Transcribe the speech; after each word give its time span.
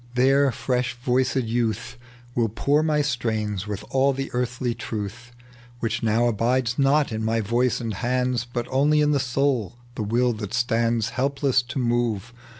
There 0.15 0.51
fresh 0.51 0.95
voiced 0.99 1.35
youth 1.35 1.95
Will 2.33 2.49
pour 2.49 2.81
my 2.81 3.03
strains 3.03 3.67
with 3.67 3.85
all 3.91 4.13
the 4.13 4.31
early 4.31 4.73
truth 4.73 5.31
Which 5.79 6.01
now 6.01 6.21
abid^ 6.31 6.79
not 6.79 7.11
in 7.11 7.23
my 7.23 7.39
voice 7.39 7.79
and 7.79 7.93
hands, 7.93 8.47
But 8.51 8.67
only 8.71 9.01
in 9.01 9.11
the 9.11 9.19
soul, 9.19 9.77
the 9.93 10.01
will 10.01 10.33
that 10.33 10.55
stands 10.55 11.09
Helpless 11.09 11.61
to 11.61 11.77
move. 11.77 12.33